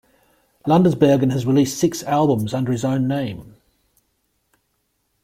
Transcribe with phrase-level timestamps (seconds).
[0.65, 3.55] Landesbergen has released six albums under his own name.